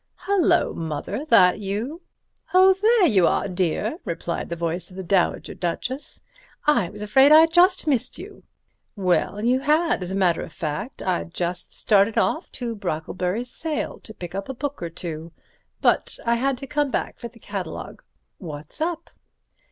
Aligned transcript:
"Hullo, 0.25 0.73
Mother—that 0.73 1.59
you?" 1.59 2.01
"Oh, 2.55 2.73
there 2.73 3.05
you 3.05 3.27
are, 3.27 3.47
dear," 3.47 3.99
replied 4.03 4.49
the 4.49 4.55
voice 4.55 4.89
of 4.89 4.95
the 4.95 5.03
Dowager 5.03 5.53
Duchess. 5.53 6.21
"I 6.65 6.89
was 6.89 7.03
afraid 7.03 7.31
I'd 7.31 7.53
just 7.53 7.85
missed 7.85 8.17
you." 8.17 8.41
"Well, 8.95 9.43
you 9.45 9.59
had, 9.59 10.01
as 10.01 10.09
a 10.11 10.15
matter 10.15 10.41
of 10.41 10.53
fact. 10.53 11.03
I'd 11.03 11.31
just 11.35 11.73
started 11.77 12.17
off 12.17 12.51
to 12.53 12.75
Brocklebury's 12.75 13.51
sale 13.51 13.99
to 13.99 14.13
pick 14.15 14.33
up 14.33 14.49
a 14.49 14.55
book 14.55 14.81
or 14.81 14.89
two, 14.89 15.33
but 15.81 16.17
I 16.25 16.33
had 16.33 16.57
to 16.57 16.65
come 16.65 16.89
back 16.89 17.19
for 17.19 17.27
the 17.27 17.37
catalogue. 17.37 18.01
What's 18.39 18.81
up?" 18.81 19.11